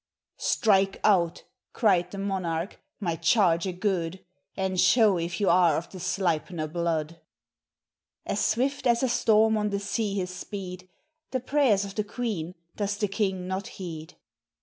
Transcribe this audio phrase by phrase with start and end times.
[0.39, 1.43] "Strike out,"
[1.73, 4.25] cried the monarch, "my charger good,
[4.57, 7.21] And show if you are of the Sleipner blood."
[8.25, 10.89] As swift as a storm on the sea his speed;
[11.29, 14.15] The prayers of the queen does the king not heed.